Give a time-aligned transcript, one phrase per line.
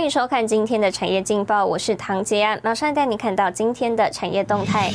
[0.00, 4.88] 欢迎收看今天的产业劲报，我是唐杰安，马上带你看到今天的产业动态。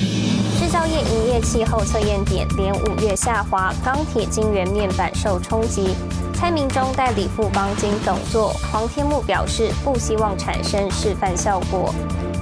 [0.57, 5.93] 制造业营业气候测验点连五月下滑，钢铁、晶圆、面板受冲击。
[6.33, 11.93] 蔡明忠代理富邦金董座黄天木表示，不希望产生示范效果。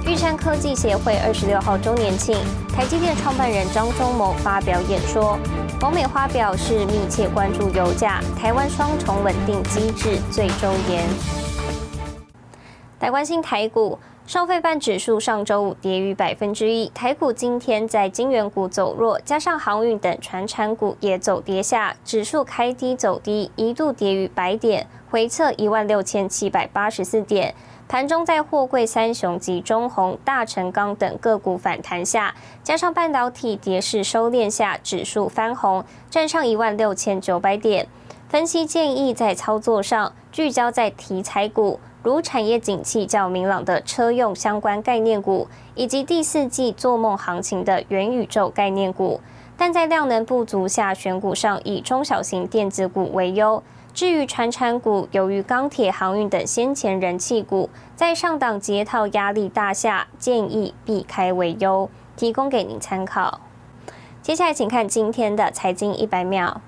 [0.06, 2.34] 玉山科技协会二十六号周年庆，
[2.74, 5.38] 台积电创办人张忠谋发表演说。
[5.82, 11.04] 王美花表示，密切关注油价，台湾双重稳定机制最周延。
[13.04, 16.88] 来关心台股，消费半指数上周五跌逾百分之一。
[16.94, 27.54] 台股今天在金元股走弱，加上航运等传产股也走跌下，指数开低走低，一度跌逾百点，回测一万六千七百八十四点。
[27.86, 37.86] 盘中在货柜三雄及中红、大成钢等个股反弹下，加上半导体跌势收敛下，指数翻红，站上一万六千九百点。
[38.30, 41.78] 分析建议在操作上聚焦在题材股。
[42.04, 49.22] 如产业景气较明朗的车用相关概念股，以及第四季做梦行情的元宇宙概念股，
[49.56, 53.62] 但在量能不足下，选股上以中小型电子股为优。
[53.94, 63.40] 至于船产股，由于钢铁、航运等先前人气股在上档结套压力大下，建议避开为优，提供给您参考。
[64.20, 66.60] 接下来，请看今天的财经一百秒。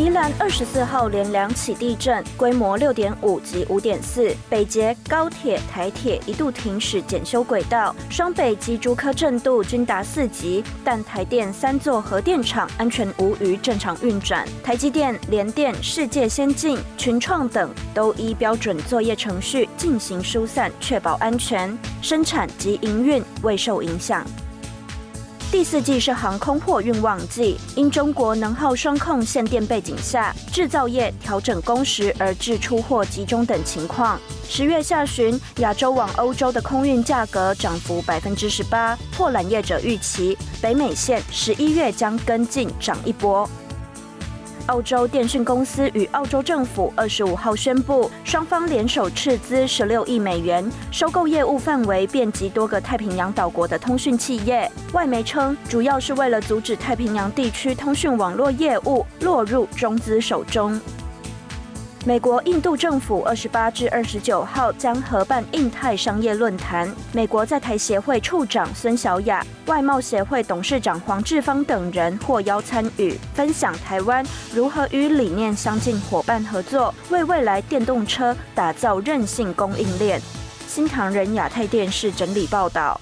[0.00, 24.24] 宜兰二十四号连两起地震，规模六点五及五点四，北捷、高铁、台铁一度停驶检修轨道，双北及竹科震度均达四级，但台电三座核电厂安全无虞正常运转，台积电、联电、世界先进、群创等都依标准作业程序进行疏散，确保安全，生产及营运未受影响。
[25.50, 34.16] 第四季是航空货运旺季，因中国能耗双控限电背景下，制造业调整工时而致出货集中等情况。
[34.48, 43.48] 十月下旬，亚洲往欧洲的空运价格涨幅百分之十八，破揽业者预期，北美线十一月将跟进涨一波。
[44.70, 54.70] 澳洲电讯公司与澳洲政府二十五号宣布，双方联手斥资十六亿美元，收购业务范围遍及多个太平洋岛国的通讯企业。
[54.92, 60.80] 外媒称，主要是为了阻止太平洋地区通讯网络业务落入中资手中。
[62.06, 74.24] 美国、印度政府二十八至二十九号将合办印太商业论坛，美国在台协会处长孙小雅、外贸协会董事长黄志芳等人获邀参与，分享台湾
[74.54, 80.18] 如何与理念相近伙伴合作，为未来电动车打造韧性供应链。
[80.66, 82.98] 新唐人亚太电视整理报道。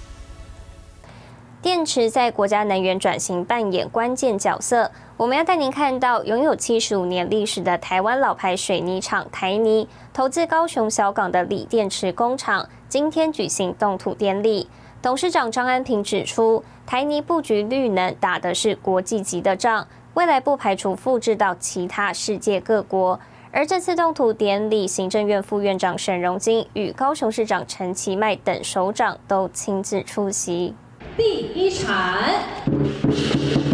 [1.61, 4.89] 电池在国家能源转型扮演关键角色。
[5.17, 14.69] 我们要带您看到，拥有七十五年历史的台湾老牌水泥厂台泥，投资高雄小港的锂电池工厂，今天举行动土典礼。
[15.01, 23.19] 董事长张安平指出，台泥布局绿能，打的是国际级的仗，未来不排除复制到其他世界各国。
[23.51, 30.73] 而这次动土典礼，行政院副院长沈荣金与高雄市长陈其迈等首长都亲自出席。
[31.19, 32.23] 第一产，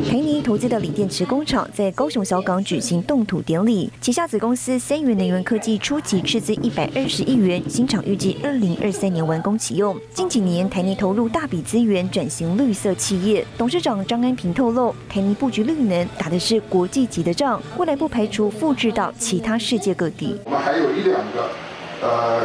[0.10, 9.96] 台泥投资的锂电池工厂在高雄小港举行动土典礼，旗下子公司三元能源科技初期斥资一百二十亿元，新厂预计二零二三年完工启用。
[10.12, 20.36] 近几年台泥投入大笔资源转型绿色企业，董事长张安平透露，台泥布局绿能打的是国际级的仗，未来不排除复制到其他世界各地。
[20.46, 21.52] 我们还有一两个
[22.02, 22.42] 呃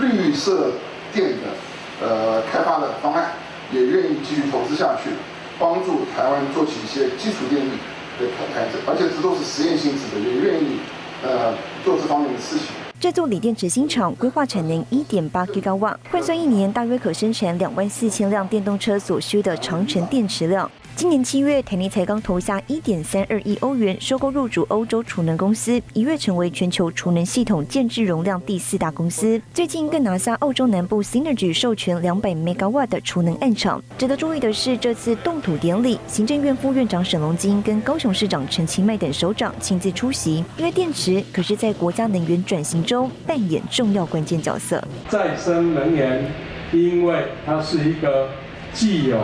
[0.00, 0.72] 绿色
[1.12, 3.32] 电的呃开发的方案。
[3.72, 5.10] 也愿意继续投资下去，
[5.58, 7.70] 帮助台湾做起一些基础电力
[8.18, 10.78] 的开展，而且这都是实验性质的，也愿意
[11.22, 12.66] 呃做这方面的事情。
[12.98, 20.70] 这座锂电池新厂规划产能一点八吉瓦，换算一年大约可生产两万四千辆电动车所需的长城电池量。
[21.00, 29.40] 今年七月，台泥才刚投下一点三二亿欧元收购入主欧洲储能公司，一跃成为全球储能系统建制容量第四大公司。
[29.54, 33.82] 最近更拿下澳洲南部 Synergy 授权两百 megawatt 的储能暗场。
[33.96, 44.86] 值得注意的是，这次动土典礼，行政院副院长沈龙金跟高雄市长陈其迈等首长亲自出席，因为电池可是在国家能源转型中扮演重要关键角色。
[45.08, 46.30] 再生能源，
[46.74, 48.28] 因为它是一个
[48.74, 49.18] 既有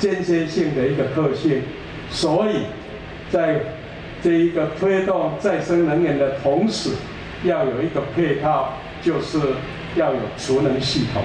[0.00, 1.62] 间歇性的一个特性，
[2.10, 2.62] 所以
[3.30, 3.60] 在
[4.22, 6.90] 这一个推动再生能源的同时，
[7.44, 9.38] 要有一个配套，就是
[9.94, 11.22] 要有储能系统。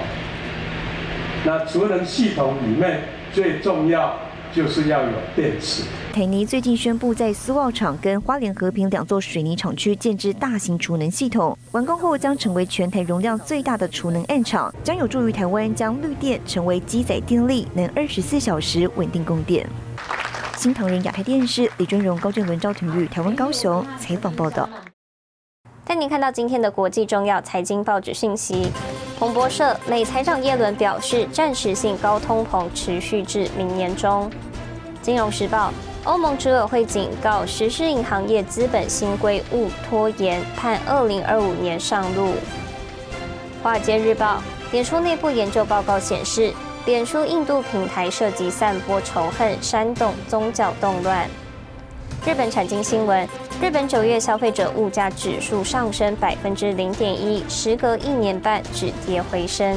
[1.44, 3.00] 那储能系统里面
[3.32, 4.18] 最重要
[4.52, 5.82] 就是要有电池。
[6.16, 19.68] 台泥最近宣布在苏澳厂跟花莲和平两座水泥厂区建置大型储能系统，完工后将成为全台容量最大的储能暗场，将有助于台湾将绿电成为机载电力，能二十四小时稳定供电。
[20.56, 24.66] 新唐人亚太电视李尊荣、高振文、赵廷玉，台湾高雄采访报道。
[25.84, 28.72] 带您看到今天的国际重要财经报纸信息。
[29.18, 34.30] 彭博社，美财长耶伦表示，暂时性高通膨持续至明年中。
[35.02, 35.70] 金融时报，
[36.06, 42.34] 欧盟执委会警告实施银行业资本新规勿拖延，盼二零二五年上路。
[43.60, 46.54] 华尔街日报，脸书内部研究报告显示。
[46.84, 51.28] 脸书印度平台涉及散播仇恨、煽动宗教动乱。
[52.24, 53.28] 日本产经新闻：
[53.60, 59.76] 日本九月消费者物价指数上升百分之零点一，时隔一年半止跌回升。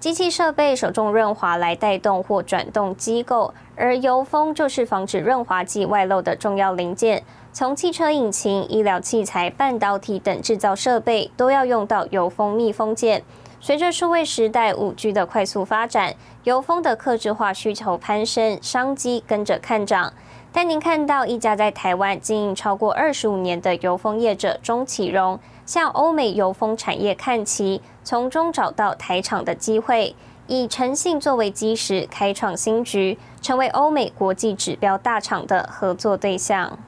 [0.00, 7.24] 机器设备首重润滑来带动或转动机构，而油封就是防止润滑剂外漏的重要零件。
[7.52, 13.24] 从汽车引擎、医疗器材、半导体等制造设备，都要用到油封密封件。
[13.60, 16.14] 随着数位时代五 G 的快速发展，
[16.44, 20.12] 油封的客制化需求攀升，商机跟着看涨。
[20.50, 30.16] 但您看到一家在台湾经营超过二十五年的油封业者钟启荣，向欧美油封产业看齐，从中找到台厂的机会，
[30.46, 36.78] 以诚信作为基石，开创新局，成为欧美国际指标大厂的合作对象。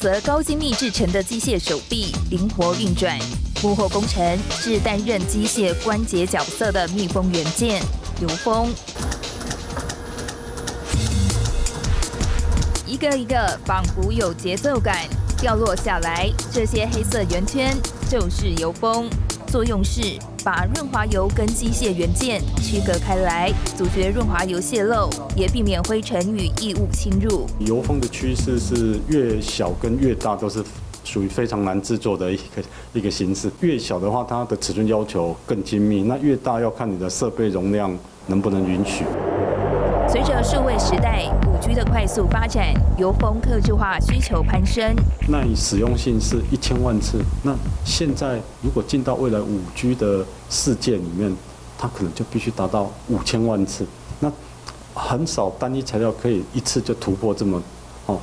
[0.00, 3.18] 则高精密制成的机械手臂灵活运转，
[3.62, 7.82] 幕后工程是担任机械关节角色的密封元件
[8.22, 8.72] 油封，
[12.86, 15.06] 一个一个仿佛有节奏感
[15.38, 17.76] 掉落下来，这些黑色圆圈
[18.08, 19.06] 就是油封，
[19.50, 20.18] 作用是。
[20.42, 27.46] 把润滑油跟机械元件区隔开来，阻绝润滑油泄漏，也避免灰尘与异物侵入。
[27.58, 30.64] 油封的趋势是越小跟越大都是
[31.04, 32.42] 属于非常难制作的一个
[32.94, 33.50] 一个形式。
[33.60, 37.94] 越小的话，它的尺寸要求更精密；那越大要看你的设备容量
[38.28, 39.04] 能不能允许。
[40.10, 44.92] 随着数位时代五 G 的快速发展，油封客制化需求攀升。
[45.28, 47.54] 那你使用性是一千万次，那
[47.84, 51.32] 现在如果进到未来五 G 的世界里面，
[51.78, 53.86] 它可能就必须达到五千万次。
[54.18, 54.32] 那
[54.94, 57.62] 很少单一材料可以一次就突破这么
[58.06, 58.18] 哦，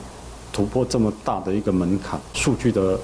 [0.51, 2.99] 突破这么大的一个门槛，数据的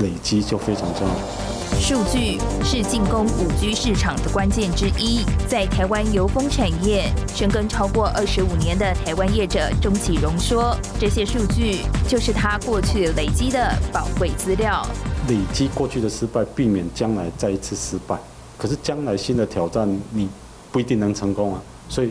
[0.00, 1.57] 累积就非常重要。
[1.80, 5.24] 数据是进攻五 G 市场的关键之一。
[5.46, 14.86] 在台湾油封产业深耕超过二十五年的台湾业者钟启荣说：“这些数据就是他过去累积的宝贵资料。
[15.28, 18.18] 累积过去的失败，避免将来再一次失败。
[18.56, 20.28] 可是将来新的挑战，你
[20.72, 21.62] 不一定能成功啊。
[21.88, 22.10] 所以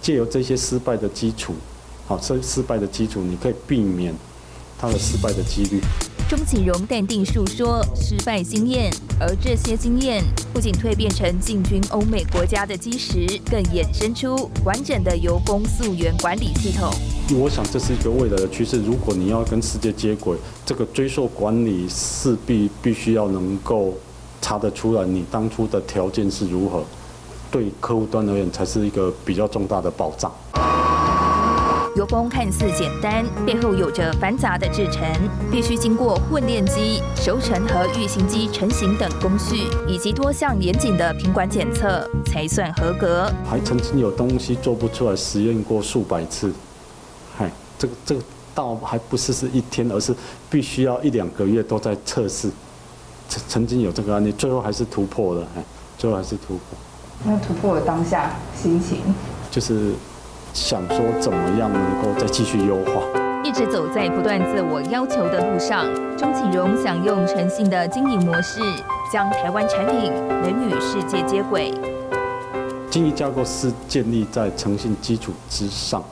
[0.00, 1.54] 借由这些失败的基础，
[2.06, 4.14] 好，这失败的基础，你可以避免
[4.78, 5.80] 它的失败的几率。”
[6.36, 10.20] 钟启荣淡定述说失败经验，而这些经验
[10.52, 16.92] 不仅蜕变成进军欧美国家的基石，更衍生出完整的油工溯源管理系统。
[17.38, 18.82] 我想这是一个未来的趋势。
[18.82, 20.36] 如果你要跟世界接轨，
[20.66, 23.94] 这个追溯管理势必必须要能够
[24.42, 26.82] 查得出来，你当初的条件是如何，
[27.48, 30.34] 对客户端而言才是一个比较重大的保障。
[32.04, 35.02] 油封看似简单，背后有着繁杂的制程，
[35.50, 43.32] 必须经过混炼机、熟成和预型机成型等工序，以及多项严谨的品管检测，才算合格。
[43.48, 46.52] 还曾经有东西做不出来，实验过数百次，
[47.38, 48.20] 嗨，这个这个
[48.54, 50.14] 倒还不是是一天，而是
[50.50, 52.50] 必须要一两个月都在测试。
[53.30, 55.64] 曾曾经有这个案例，最后还是突破了，哎，
[55.96, 56.62] 最后还是突破。
[57.24, 58.98] 那突破的当下心情，
[59.50, 59.94] 就是。
[60.54, 63.02] 想说怎么样能够再继续优化？
[63.42, 65.84] 一直走在不断自我要求的路上，
[66.16, 68.60] 钟启荣想用诚信的经营模式，
[69.12, 71.74] 将台湾产品能与世界接轨。
[72.88, 76.02] 经营架构是建立在诚信基础之上，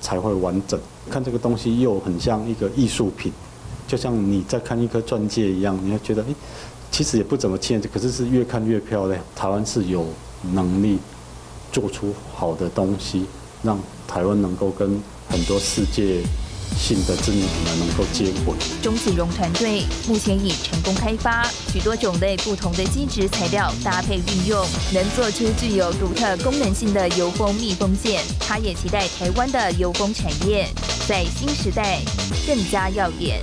[0.00, 0.80] 才会完整。
[1.10, 3.30] 看这个东西又很像一个艺术品，
[3.86, 6.34] 就像你在看一颗钻戒一样，你会觉得，哎，
[6.90, 9.20] 其实也不怎么欠，可是是越看越漂亮。
[9.36, 10.06] 台湾是有
[10.54, 10.98] 能力
[11.70, 13.26] 做出好的东西。
[13.62, 16.22] 让台湾能够跟很多世界
[16.76, 18.54] 性的知名品牌能够接轨。
[18.82, 28.22] 钟启荣团队目前已成功开发许多种类不同的基质材料搭配运用，能做出具有独特功能性的油封密封件。
[28.40, 30.66] 他也期待台湾的油封产业
[31.06, 32.00] 在新时代
[32.46, 33.40] 更加耀眼。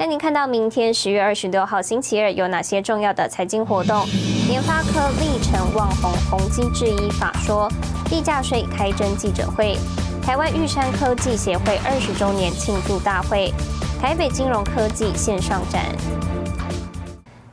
[0.00, 4.02] 带您看到明天十月二十六号星期二有哪些重要的财经活动。
[4.48, 7.70] 联发科历程望红宏基制衣法说，
[8.06, 9.76] 地价税开征记者会，
[10.22, 13.52] 台湾玉山科技协会二十周年庆祝大会，
[14.00, 15.84] 台北金融科技线上展。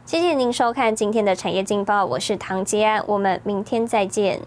[0.06, 4.40] 谢谢您收看今天的产业劲报，我是唐杰安，我们明天再见。